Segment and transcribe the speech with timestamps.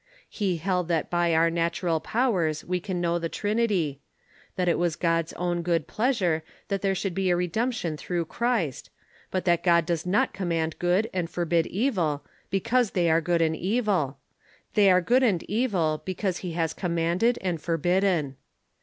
[0.31, 4.01] He held that by our natural powers we can know the Trinity;
[4.55, 8.25] that it was God's own good pleasure that there should be a re demption through
[8.25, 8.89] Christ;
[9.29, 13.55] but that God does not command good and forbid evil because they ai'e good and
[13.55, 14.17] evil;
[14.73, 18.37] they are good and evil because he has commanded and forbidden.